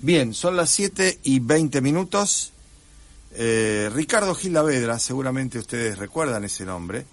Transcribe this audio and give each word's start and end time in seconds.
Bien, 0.00 0.32
son 0.32 0.54
las 0.54 0.70
7 0.70 1.18
y 1.24 1.40
20 1.40 1.80
minutos. 1.80 2.52
Eh, 3.32 3.90
Ricardo 3.92 4.32
Gil 4.32 4.52
Lavedra, 4.52 4.96
seguramente 5.00 5.58
ustedes 5.58 5.98
recuerdan 5.98 6.44
ese 6.44 6.64
nombre. 6.64 7.04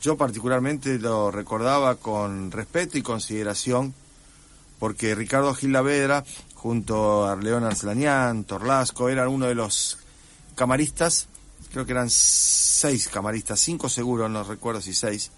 Yo 0.00 0.16
particularmente 0.16 0.98
lo 0.98 1.30
recordaba 1.30 1.96
con 1.96 2.50
respeto 2.50 2.96
y 2.96 3.02
consideración 3.02 3.92
porque 4.78 5.14
Ricardo 5.14 5.52
Gil 5.52 5.72
Lavedra, 5.72 6.24
junto 6.54 7.26
a 7.26 7.36
León 7.36 7.64
Arcelanián, 7.64 8.44
Torlasco, 8.44 9.10
eran 9.10 9.28
uno 9.28 9.46
de 9.46 9.54
los 9.54 9.98
camaristas, 10.54 11.28
creo 11.70 11.84
que 11.84 11.92
eran 11.92 12.08
seis 12.08 13.08
camaristas, 13.08 13.60
cinco 13.60 13.90
seguro, 13.90 14.30
no 14.30 14.42
recuerdo 14.42 14.80
si 14.80 14.94
seis, 14.94 15.30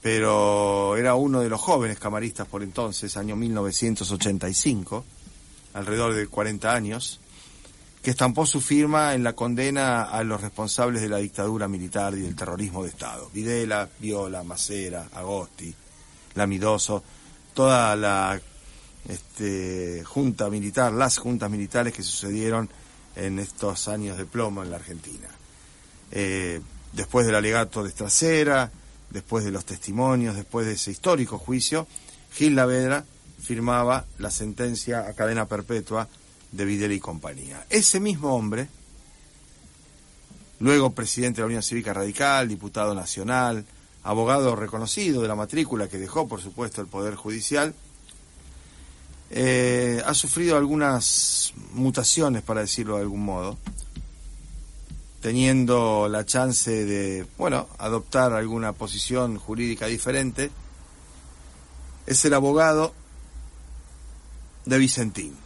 pero 0.00 0.96
era 0.96 1.16
uno 1.16 1.40
de 1.40 1.48
los 1.48 1.60
jóvenes 1.60 1.98
camaristas 1.98 2.46
por 2.46 2.62
entonces, 2.62 3.16
año 3.16 3.34
1985 3.34 5.04
alrededor 5.74 6.14
de 6.14 6.26
40 6.26 6.72
años, 6.72 7.20
que 8.02 8.10
estampó 8.10 8.46
su 8.46 8.60
firma 8.60 9.14
en 9.14 9.24
la 9.24 9.34
condena 9.34 10.02
a 10.02 10.22
los 10.24 10.40
responsables 10.40 11.02
de 11.02 11.08
la 11.08 11.18
dictadura 11.18 11.68
militar 11.68 12.14
y 12.14 12.20
del 12.20 12.36
terrorismo 12.36 12.82
de 12.82 12.90
Estado. 12.90 13.30
Videla, 13.32 13.88
Viola, 13.98 14.42
Macera, 14.42 15.08
Agosti, 15.14 15.74
Lamidoso, 16.34 17.02
toda 17.54 17.96
la 17.96 18.40
este, 19.08 20.02
junta 20.04 20.50
militar, 20.50 20.92
las 20.92 21.18
juntas 21.18 21.50
militares 21.50 21.92
que 21.92 22.02
sucedieron 22.02 22.68
en 23.16 23.38
estos 23.38 23.88
años 23.88 24.18
de 24.18 24.26
plomo 24.26 24.62
en 24.62 24.70
la 24.70 24.76
Argentina. 24.76 25.28
Eh, 26.10 26.60
después 26.92 27.26
del 27.26 27.36
alegato 27.36 27.82
de 27.82 27.88
Estracera, 27.88 28.70
después 29.10 29.44
de 29.44 29.50
los 29.50 29.64
testimonios, 29.64 30.36
después 30.36 30.66
de 30.66 30.72
ese 30.72 30.90
histórico 30.90 31.38
juicio, 31.38 31.86
Gil 32.32 32.56
Lavedra 32.56 33.04
firmaba 33.44 34.06
la 34.18 34.30
sentencia 34.30 35.06
a 35.06 35.12
cadena 35.12 35.46
perpetua 35.46 36.08
de 36.50 36.64
Videla 36.64 36.94
y 36.94 37.00
compañía. 37.00 37.66
Ese 37.68 38.00
mismo 38.00 38.34
hombre, 38.34 38.68
luego 40.60 40.92
presidente 40.92 41.36
de 41.36 41.42
la 41.42 41.46
Unión 41.46 41.62
Cívica 41.62 41.92
Radical, 41.92 42.48
diputado 42.48 42.94
nacional, 42.94 43.64
abogado 44.02 44.56
reconocido 44.56 45.20
de 45.20 45.28
la 45.28 45.34
matrícula 45.34 45.88
que 45.88 45.98
dejó, 45.98 46.26
por 46.26 46.40
supuesto, 46.40 46.80
el 46.80 46.86
Poder 46.86 47.16
Judicial, 47.16 47.74
eh, 49.30 50.02
ha 50.06 50.14
sufrido 50.14 50.56
algunas 50.56 51.52
mutaciones, 51.72 52.42
para 52.42 52.62
decirlo 52.62 52.96
de 52.96 53.02
algún 53.02 53.24
modo, 53.24 53.58
teniendo 55.20 56.08
la 56.08 56.24
chance 56.24 56.84
de, 56.84 57.26
bueno, 57.36 57.66
adoptar 57.78 58.32
alguna 58.32 58.72
posición 58.72 59.38
jurídica 59.38 59.86
diferente. 59.86 60.50
Es 62.06 62.24
el 62.24 62.34
abogado 62.34 62.94
de 64.64 64.78
Vicentín. 64.78 65.36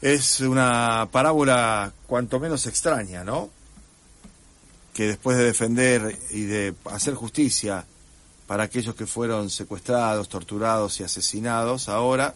Es 0.00 0.40
una 0.40 1.08
parábola 1.12 1.92
cuanto 2.06 2.40
menos 2.40 2.66
extraña, 2.66 3.22
¿no? 3.22 3.50
Que 4.94 5.08
después 5.08 5.36
de 5.36 5.44
defender 5.44 6.18
y 6.30 6.42
de 6.42 6.74
hacer 6.86 7.14
justicia 7.14 7.84
para 8.46 8.64
aquellos 8.64 8.94
que 8.94 9.06
fueron 9.06 9.50
secuestrados, 9.50 10.28
torturados 10.28 10.98
y 11.00 11.04
asesinados, 11.04 11.88
ahora 11.88 12.34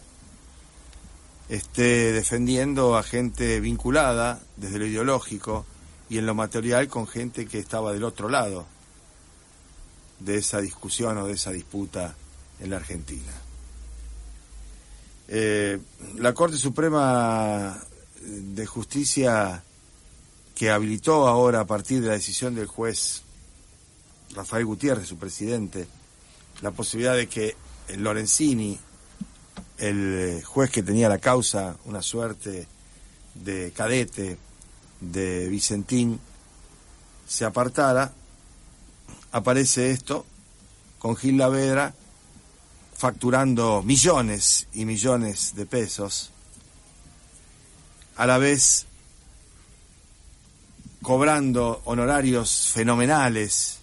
esté 1.49 2.11
defendiendo 2.11 2.97
a 2.97 3.03
gente 3.03 3.59
vinculada 3.59 4.39
desde 4.57 4.79
lo 4.79 4.85
ideológico 4.85 5.65
y 6.09 6.19
en 6.19 6.25
lo 6.25 6.35
material 6.35 6.87
con 6.87 7.07
gente 7.07 7.47
que 7.47 7.59
estaba 7.59 7.91
del 7.93 8.03
otro 8.03 8.29
lado 8.29 8.65
de 10.19 10.37
esa 10.37 10.61
discusión 10.61 11.17
o 11.17 11.27
de 11.27 11.33
esa 11.33 11.51
disputa 11.51 12.15
en 12.59 12.69
la 12.69 12.77
Argentina. 12.77 13.44
Eh, 15.27 15.79
la 16.17 16.33
Corte 16.33 16.57
Suprema 16.57 17.81
de 18.21 18.65
Justicia 18.65 19.63
que 20.53 20.69
habilitó 20.69 21.27
ahora 21.27 21.61
a 21.61 21.65
partir 21.65 22.01
de 22.01 22.07
la 22.07 22.13
decisión 22.13 22.55
del 22.55 22.67
juez 22.67 23.23
Rafael 24.33 24.65
Gutiérrez, 24.65 25.07
su 25.07 25.17
presidente, 25.17 25.87
la 26.61 26.71
posibilidad 26.71 27.15
de 27.15 27.27
que 27.27 27.55
Lorenzini, 27.97 28.79
el 29.77 30.43
juez 30.45 30.71
que 30.71 30.83
tenía 30.83 31.09
la 31.09 31.19
causa, 31.19 31.75
una 31.85 32.01
suerte 32.01 32.67
de 33.33 33.71
cadete 33.75 34.37
de 35.01 35.49
Vicentín, 35.49 36.19
se 37.27 37.43
apartara, 37.43 38.13
aparece 39.31 39.91
esto 39.91 40.25
con 40.99 41.15
Gil 41.15 41.37
Lavedra 41.37 41.93
facturando 42.95 43.83
millones 43.83 44.67
y 44.73 44.85
millones 44.85 45.53
de 45.55 45.65
pesos, 45.65 46.31
a 48.15 48.25
la 48.25 48.37
vez 48.37 48.85
cobrando 51.01 51.81
honorarios 51.85 52.71
fenomenales 52.73 53.79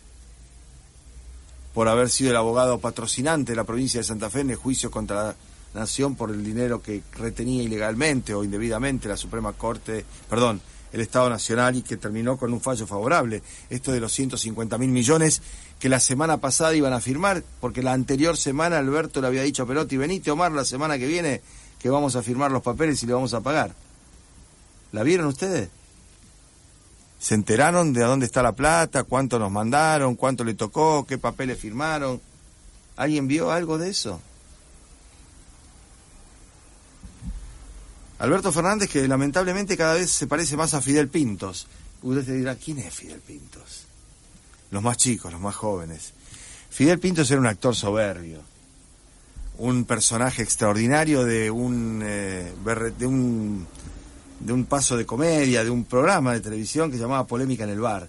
por 1.75 1.89
haber 1.89 2.11
sido 2.11 2.31
el 2.31 2.37
abogado 2.37 2.81
patrocinante 2.81 3.53
de 3.53 3.57
la 3.57 3.65
provincia 3.65 4.01
de 4.01 4.05
Santa 4.05 4.29
Fe 4.29 4.41
en 4.41 4.51
el 4.51 4.57
juicio 4.57 4.91
contra 4.91 5.37
nación 5.75 6.15
por 6.15 6.31
el 6.31 6.45
dinero 6.45 6.83
que 6.83 7.03
retenía 7.13 7.63
ilegalmente 7.63 8.35
o 8.35 8.45
indebidamente 8.45 9.09
la 9.09 9.17
Suprema 9.17 9.53
Corte, 9.53 10.05
perdón, 10.29 10.61
el 10.93 11.01
Estado 11.01 11.31
Nacional 11.31 11.77
y 11.77 11.83
que 11.83 11.97
terminó 11.97 12.37
con 12.37 12.53
un 12.53 12.61
fallo 12.61 12.87
favorable. 12.87 13.43
Esto 13.71 13.93
de 13.93 14.01
los 14.01 14.13
150 14.13 14.79
mil 14.79 14.91
millones 14.91 15.43
que 15.79 15.89
la 15.89 16.01
semana 16.01 16.37
pasada 16.37 16.75
iban 16.75 16.93
a 16.93 17.01
firmar, 17.01 17.43
porque 17.61 17.83
la 17.83 17.93
anterior 17.93 18.37
semana 18.37 18.79
Alberto 18.79 19.21
le 19.21 19.27
había 19.27 19.43
dicho 19.43 19.65
a 19.65 19.67
Perotti, 19.67 19.97
venite 19.97 20.31
Omar 20.31 20.53
la 20.53 20.65
semana 20.65 20.99
que 20.99 21.07
viene 21.07 21.41
que 21.79 21.91
vamos 21.91 22.15
a 22.15 22.23
firmar 22.23 22.53
los 22.53 22.63
papeles 22.63 23.03
y 23.03 23.07
le 23.07 23.15
vamos 23.15 23.35
a 23.35 23.41
pagar. 23.41 23.75
¿La 24.93 25.03
vieron 25.03 25.27
ustedes? 25.27 25.71
¿Se 27.19 27.35
enteraron 27.35 27.93
de 27.93 28.05
a 28.05 28.07
dónde 28.07 28.27
está 28.27 28.43
la 28.43 28.53
plata? 28.53 29.05
¿Cuánto 29.05 29.39
nos 29.39 29.51
mandaron? 29.51 30.15
¿Cuánto 30.15 30.45
le 30.45 30.55
tocó? 30.55 31.07
¿Qué 31.07 31.19
papeles 31.19 31.59
firmaron? 31.59 32.21
¿Alguien 32.97 33.27
vio 33.27 33.51
algo 33.51 33.79
de 33.79 33.91
eso? 33.91 34.21
Alberto 38.23 38.53
Fernández, 38.53 38.89
que 38.89 39.09
lamentablemente 39.09 39.77
cada 39.77 39.95
vez 39.95 40.09
se 40.13 40.29
parece 40.29 40.57
más 40.57 40.75
a 40.75 40.81
Fidel 40.81 41.09
Pintos. 41.09 41.67
Usted 42.03 42.25
te 42.25 42.35
dirá, 42.35 42.55
¿quién 42.55 42.79
es 42.79 42.95
Fidel 42.95 43.19
Pintos? 43.19 43.83
Los 44.71 44.81
más 44.81 44.97
chicos, 44.97 45.33
los 45.33 45.41
más 45.41 45.57
jóvenes. 45.57 46.13
Fidel 46.71 47.01
Pintos 47.01 47.29
era 47.33 47.41
un 47.41 47.49
actor 47.49 47.75
soberbio, 47.75 48.39
un 49.59 49.85
personaje 49.87 50.41
extraordinario 50.41 51.25
de 51.25 51.51
un, 51.51 52.01
eh, 52.05 52.53
de 52.97 53.07
un, 53.07 53.67
de 54.39 54.53
un 54.53 54.67
paso 54.67 54.97
de 54.97 55.05
comedia, 55.05 55.65
de 55.65 55.71
un 55.71 55.83
programa 55.83 56.33
de 56.33 56.43
televisión 56.43 56.93
que 56.93 56.99
se 56.99 57.03
llamaba 57.03 57.27
Polémica 57.27 57.65
en 57.65 57.71
el 57.71 57.81
Bar. 57.81 58.09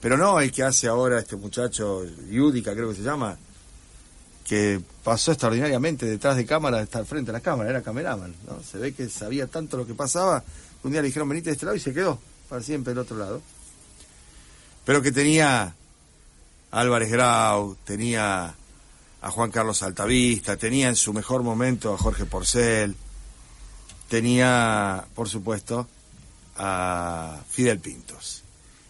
Pero 0.00 0.16
no 0.16 0.40
el 0.40 0.50
que 0.50 0.64
hace 0.64 0.88
ahora 0.88 1.20
este 1.20 1.36
muchacho, 1.36 2.04
Yudica 2.28 2.74
creo 2.74 2.88
que 2.88 2.96
se 2.96 3.02
llama, 3.02 3.38
que 4.46 4.80
pasó 5.04 5.32
extraordinariamente 5.32 6.06
detrás 6.06 6.36
de 6.36 6.46
cámara, 6.46 6.82
estar 6.82 7.04
frente 7.04 7.30
a 7.30 7.34
la 7.34 7.40
cámara, 7.40 7.70
era 7.70 7.82
cameraman, 7.82 8.34
¿no? 8.46 8.62
Se 8.62 8.78
ve 8.78 8.92
que 8.92 9.08
sabía 9.08 9.46
tanto 9.46 9.76
lo 9.76 9.86
que 9.86 9.94
pasaba, 9.94 10.42
un 10.82 10.92
día 10.92 11.00
le 11.00 11.08
dijeron 11.08 11.28
venite 11.28 11.50
de 11.50 11.54
este 11.54 11.66
lado 11.66 11.76
y 11.76 11.80
se 11.80 11.92
quedó 11.92 12.18
para 12.48 12.62
siempre 12.62 12.92
del 12.92 12.98
otro 12.98 13.16
lado. 13.16 13.40
Pero 14.84 15.00
que 15.00 15.12
tenía 15.12 15.74
a 16.70 16.80
Álvarez 16.80 17.10
Grau, 17.10 17.76
tenía 17.84 18.54
a 19.20 19.30
Juan 19.30 19.50
Carlos 19.50 19.82
Altavista, 19.82 20.56
tenía 20.56 20.88
en 20.88 20.96
su 20.96 21.12
mejor 21.12 21.42
momento 21.42 21.94
a 21.94 21.98
Jorge 21.98 22.26
Porcel, 22.26 22.96
tenía, 24.08 25.04
por 25.14 25.28
supuesto, 25.28 25.86
a 26.56 27.40
Fidel 27.48 27.78
Pintos. 27.78 28.42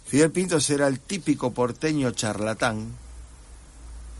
Fidel 0.07 0.31
Pintos 0.31 0.69
era 0.71 0.89
el 0.89 1.01
típico 1.01 1.53
porteño 1.53 2.11
charlatán, 2.12 2.93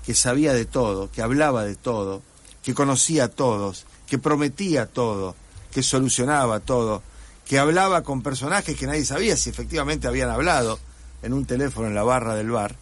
que 0.05 0.15
sabía 0.15 0.53
de 0.53 0.65
todo, 0.65 1.11
que 1.11 1.23
hablaba 1.23 1.65
de 1.65 1.77
todo, 1.77 2.23
que 2.63 2.75
conocía 2.75 3.25
a 3.25 3.29
todos, 3.29 3.87
que 4.07 4.19
prometía 4.19 4.87
todo, 4.87 5.37
que 5.73 5.83
solucionaba 5.83 6.61
todo, 6.61 7.03
que 7.47 7.59
hablaba 7.59 8.03
con 8.03 8.23
personajes 8.23 8.77
que 8.77 8.87
nadie 8.87 9.05
sabía 9.05 9.37
si 9.37 9.51
efectivamente 9.51 10.07
habían 10.07 10.31
hablado 10.31 10.79
en 11.23 11.33
un 11.33 11.45
teléfono 11.45 11.89
en 11.89 11.95
la 11.95 12.03
barra 12.03 12.35
del 12.35 12.51
bar, 12.51 12.77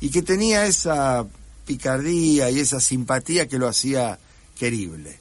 y 0.00 0.10
que 0.10 0.22
tenía 0.22 0.66
esa 0.66 1.26
picardía 1.64 2.50
y 2.50 2.60
esa 2.60 2.80
simpatía 2.80 3.48
que 3.48 3.58
lo 3.58 3.68
hacía 3.68 4.18
querible. 4.56 5.18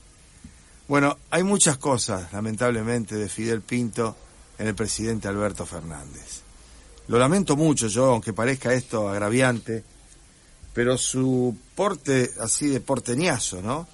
Bueno, 0.87 1.17
hay 1.31 1.43
muchas 1.43 1.77
cosas, 1.77 2.31
lamentablemente, 2.31 3.15
de 3.15 3.27
Fidel 3.27 3.61
Pinto 3.61 4.15
en 4.59 4.67
el 4.67 4.75
presidente 4.75 5.27
Alberto 5.27 5.65
Fernández. 5.65 6.41
Lo 7.07 7.17
lamento 7.17 7.55
mucho 7.55 7.87
yo, 7.87 8.05
aunque 8.05 8.33
parezca 8.33 8.73
esto 8.73 9.09
agraviante, 9.09 9.83
pero 10.75 10.97
su 10.97 11.55
porte 11.73 12.31
así 12.41 12.67
de 12.67 12.81
porteñazo, 12.81 13.61
¿no? 13.61 13.87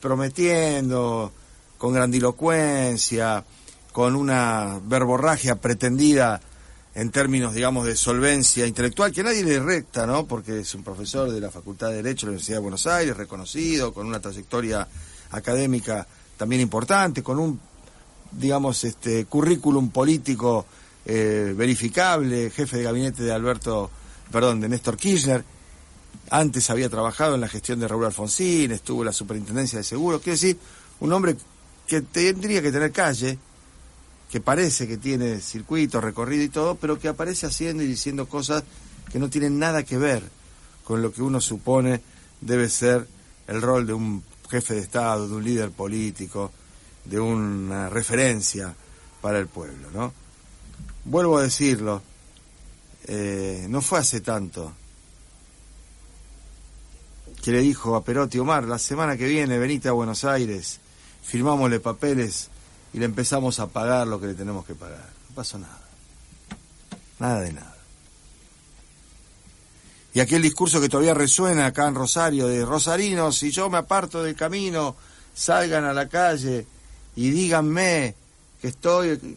Prometiendo, 0.00 1.32
con 1.78 1.94
grandilocuencia, 1.94 3.44
con 3.92 4.16
una 4.16 4.80
verborragia 4.84 5.54
pretendida 5.54 6.40
en 6.96 7.10
términos, 7.12 7.54
digamos, 7.54 7.86
de 7.86 7.94
solvencia 7.94 8.66
intelectual, 8.66 9.12
que 9.12 9.22
nadie 9.22 9.44
le 9.44 9.60
recta, 9.60 10.04
¿no? 10.04 10.26
Porque 10.26 10.60
es 10.60 10.74
un 10.74 10.82
profesor 10.82 11.30
de 11.30 11.40
la 11.40 11.52
Facultad 11.52 11.90
de 11.90 12.02
Derecho 12.02 12.26
de 12.26 12.30
la 12.30 12.30
Universidad 12.32 12.56
de 12.56 12.62
Buenos 12.62 12.86
Aires, 12.88 13.16
reconocido, 13.16 13.94
con 13.94 14.08
una 14.08 14.20
trayectoria 14.20 14.88
académica 15.30 16.08
también 16.36 16.60
importante, 16.60 17.22
con 17.22 17.38
un, 17.38 17.60
digamos, 18.32 18.82
este 18.82 19.26
currículum 19.26 19.90
político 19.90 20.66
eh, 21.06 21.54
verificable, 21.56 22.50
jefe 22.50 22.78
de 22.78 22.82
gabinete 22.82 23.22
de 23.22 23.32
Alberto, 23.32 23.92
perdón, 24.32 24.60
de 24.60 24.68
Néstor 24.68 24.96
Kirchner. 24.96 25.53
Antes 26.30 26.70
había 26.70 26.88
trabajado 26.88 27.34
en 27.34 27.40
la 27.40 27.48
gestión 27.48 27.80
de 27.80 27.88
Raúl 27.88 28.06
Alfonsín, 28.06 28.72
estuvo 28.72 29.02
en 29.02 29.06
la 29.06 29.12
superintendencia 29.12 29.78
de 29.78 29.84
seguros. 29.84 30.20
Quiero 30.22 30.34
decir, 30.34 30.58
un 31.00 31.12
hombre 31.12 31.36
que 31.86 32.00
tendría 32.00 32.62
que 32.62 32.72
tener 32.72 32.92
calle, 32.92 33.38
que 34.30 34.40
parece 34.40 34.88
que 34.88 34.96
tiene 34.96 35.40
circuito, 35.40 36.00
recorrido 36.00 36.42
y 36.42 36.48
todo, 36.48 36.74
pero 36.76 36.98
que 36.98 37.08
aparece 37.08 37.46
haciendo 37.46 37.82
y 37.82 37.86
diciendo 37.86 38.26
cosas 38.26 38.64
que 39.12 39.18
no 39.18 39.28
tienen 39.28 39.58
nada 39.58 39.82
que 39.82 39.98
ver 39.98 40.22
con 40.82 41.02
lo 41.02 41.12
que 41.12 41.22
uno 41.22 41.40
supone 41.40 42.00
debe 42.40 42.68
ser 42.68 43.06
el 43.46 43.62
rol 43.62 43.86
de 43.86 43.92
un 43.92 44.22
jefe 44.50 44.74
de 44.74 44.80
Estado, 44.80 45.28
de 45.28 45.34
un 45.34 45.44
líder 45.44 45.70
político, 45.70 46.52
de 47.04 47.20
una 47.20 47.88
referencia 47.88 48.74
para 49.20 49.38
el 49.38 49.46
pueblo, 49.46 49.90
¿no? 49.92 50.12
Vuelvo 51.04 51.38
a 51.38 51.42
decirlo, 51.42 52.02
eh, 53.06 53.66
no 53.68 53.82
fue 53.82 53.98
hace 53.98 54.20
tanto 54.20 54.72
que 57.44 57.52
le 57.52 57.60
dijo 57.60 57.94
a 57.94 58.02
Perotti 58.02 58.38
Omar, 58.38 58.64
la 58.64 58.78
semana 58.78 59.18
que 59.18 59.26
viene 59.26 59.58
venite 59.58 59.90
a 59.90 59.92
Buenos 59.92 60.24
Aires, 60.24 60.80
firmámosle 61.22 61.78
papeles 61.78 62.48
y 62.94 62.98
le 62.98 63.04
empezamos 63.04 63.60
a 63.60 63.66
pagar 63.66 64.06
lo 64.06 64.18
que 64.18 64.28
le 64.28 64.34
tenemos 64.34 64.64
que 64.64 64.74
pagar. 64.74 65.10
No 65.28 65.34
pasó 65.34 65.58
nada. 65.58 65.78
Nada 67.18 67.40
de 67.40 67.52
nada. 67.52 67.76
Y 70.14 70.20
aquel 70.20 70.40
discurso 70.40 70.80
que 70.80 70.88
todavía 70.88 71.12
resuena 71.12 71.66
acá 71.66 71.86
en 71.86 71.96
Rosario 71.96 72.46
de 72.46 72.64
Rosarinos, 72.64 73.36
si 73.36 73.50
yo 73.50 73.68
me 73.68 73.76
aparto 73.76 74.22
del 74.22 74.34
camino, 74.34 74.96
salgan 75.34 75.84
a 75.84 75.92
la 75.92 76.08
calle 76.08 76.66
y 77.14 77.28
díganme 77.28 78.14
que 78.62 78.68
estoy... 78.68 79.36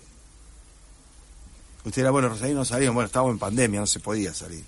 Usted 1.83 2.01
era, 2.01 2.12
bueno, 2.12 2.30
Rosarinos 2.30 2.69
salían, 2.69 2.94
bueno, 2.94 3.07
estábamos 3.07 3.33
en 3.33 3.39
pandemia, 3.39 3.81
no 3.81 3.86
se 3.86 4.00
podía 4.00 4.33
salir. 4.33 4.63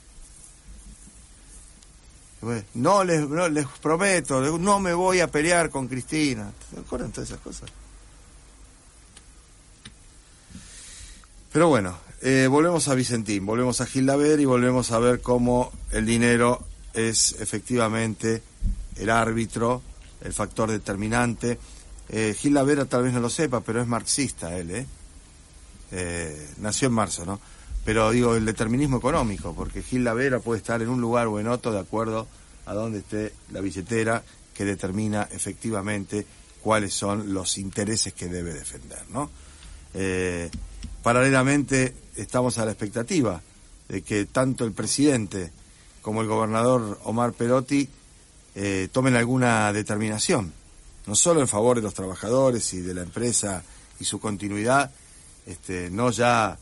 No 2.76 3.04
les, 3.04 3.28
no, 3.28 3.50
les 3.50 3.66
prometo, 3.82 4.58
no 4.58 4.80
me 4.80 4.94
voy 4.94 5.20
a 5.20 5.28
pelear 5.28 5.70
con 5.70 5.88
Cristina. 5.88 6.52
¿Se 6.74 6.80
acuerdan 6.80 7.12
todas 7.12 7.30
esas 7.30 7.42
cosas? 7.42 7.70
Pero 11.52 11.68
bueno, 11.68 11.98
eh, 12.22 12.48
volvemos 12.50 12.88
a 12.88 12.96
Vicentín, 12.96 13.46
volvemos 13.46 13.82
a 13.82 13.86
Gildaver 13.86 14.40
y 14.40 14.46
volvemos 14.46 14.92
a 14.92 15.00
ver 15.00 15.22
cómo 15.22 15.72
el 15.92 16.06
dinero 16.06 16.66
es 16.94 17.36
efectivamente 17.40 18.42
el 18.98 19.10
árbitro, 19.10 19.82
el 20.22 20.32
factor 20.32 20.70
determinante. 20.70 21.60
Eh, 22.10 22.36
Gildaver 22.38 22.86
tal 22.86 23.04
vez 23.04 23.14
no 23.14 23.20
lo 23.20 23.30
sepa, 23.30 23.62
pero 23.62 23.82
es 23.82 23.88
marxista 23.88 24.56
él, 24.58 24.72
¿eh? 24.72 24.86
¿eh? 25.92 26.50
Nació 26.58 26.88
en 26.88 26.94
marzo, 26.94 27.26
¿no? 27.26 27.40
Pero 27.86 28.12
digo, 28.12 28.36
el 28.36 28.46
determinismo 28.46 28.98
económico, 28.98 29.54
porque 29.56 29.82
Gil 29.82 30.04
Lavera 30.04 30.40
puede 30.40 30.60
estar 30.60 30.82
en 30.82 30.90
un 30.90 31.02
lugar 31.02 31.28
o 31.28 31.40
en 31.40 31.48
otro 31.48 31.72
de 31.72 31.80
acuerdo 31.80 32.28
a 32.66 32.74
donde 32.74 33.00
esté 33.00 33.34
la 33.52 33.62
billetera 33.62 34.24
que 34.54 34.66
determina 34.66 35.28
efectivamente 35.32 36.26
cuáles 36.62 36.94
son 36.94 37.34
los 37.34 37.58
intereses 37.58 38.14
que 38.14 38.28
debe 38.28 38.54
defender, 38.54 39.00
¿no? 39.10 39.30
Eh, 39.94 40.50
paralelamente 41.02 41.96
estamos 42.16 42.58
a 42.58 42.66
la 42.66 42.72
expectativa 42.72 43.42
de 43.88 44.02
que 44.02 44.26
tanto 44.26 44.66
el 44.66 44.74
presidente 44.74 45.52
como 46.02 46.22
el 46.22 46.28
gobernador 46.28 47.00
Omar 47.06 47.34
Perotti 47.34 47.90
eh, 48.56 48.88
tomen 48.92 49.16
alguna 49.16 49.72
determinación, 49.74 50.54
no 51.08 51.16
solo 51.16 51.40
en 51.40 51.48
favor 51.48 51.78
de 51.78 51.84
los 51.84 51.94
trabajadores 51.94 52.74
y 52.74 52.82
de 52.82 52.94
la 52.94 53.02
empresa 53.02 53.64
y 54.00 54.06
su 54.06 54.20
continuidad, 54.20 54.92
este, 55.46 55.90
no 55.90 56.12
ya 56.12 56.58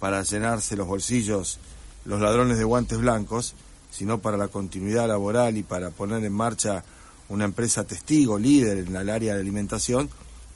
para 0.00 0.22
llenarse 0.22 0.74
los 0.76 0.88
bolsillos 0.88 1.60
los 2.04 2.20
ladrones 2.20 2.58
de 2.58 2.64
guantes 2.64 2.98
blancos, 2.98 3.54
sino 3.90 4.20
para 4.20 4.36
la 4.36 4.48
continuidad 4.48 5.08
laboral 5.08 5.56
y 5.56 5.62
para 5.62 5.90
poner 5.90 6.24
en 6.24 6.32
marcha 6.32 6.82
una 7.28 7.44
empresa 7.44 7.84
testigo, 7.84 8.38
líder 8.38 8.78
en 8.78 8.96
el 8.96 9.10
área 9.10 9.34
de 9.34 9.40
alimentación, 9.40 10.08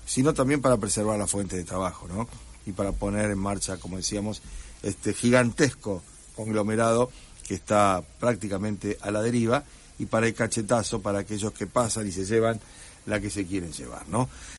sino 0.06 0.34
también 0.34 0.60
para 0.60 0.76
preservar 0.76 1.18
la 1.18 1.26
fuente 1.26 1.56
de 1.56 1.64
trabajo, 1.64 2.08
¿no? 2.08 2.28
Y 2.66 2.72
para 2.72 2.92
poner 2.92 3.30
en 3.30 3.38
marcha, 3.38 3.76
como 3.76 3.96
decíamos, 3.96 4.42
este 4.82 5.14
gigantesco 5.14 6.02
conglomerado 6.34 7.10
que 7.46 7.54
está 7.54 8.02
prácticamente 8.18 8.98
a 9.02 9.10
la 9.10 9.22
deriva 9.22 9.64
y 9.98 10.06
para 10.06 10.26
el 10.26 10.34
cachetazo 10.34 11.02
para 11.02 11.20
aquellos 11.20 11.52
que 11.52 11.66
pasan 11.66 12.06
y 12.06 12.12
se 12.12 12.24
llevan 12.24 12.58
la 13.06 13.20
que 13.20 13.30
se 13.30 13.46
quieren 13.46 13.72
llevar, 13.72 14.08
¿no? 14.08 14.28